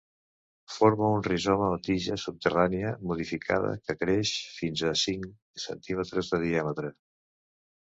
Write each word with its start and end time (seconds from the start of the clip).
Forma 0.77 1.09
un 1.17 1.25
rizoma, 1.27 1.67
o 1.75 1.77
tija 1.87 2.17
subterrània 2.21 2.95
modificada, 3.11 3.71
que 3.85 3.97
creix 4.01 4.33
fins 4.57 4.85
a 4.93 4.97
cinc 5.05 5.31
centímetres 5.69 6.35
de 6.35 6.43
diàmetre. 6.49 6.95